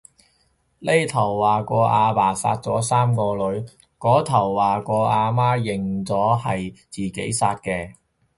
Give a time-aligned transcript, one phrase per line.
[0.79, 3.63] 呢頭話個阿爸殺咗三個女，
[3.99, 7.93] 嗰頭話個阿媽認咗係自己殺嘅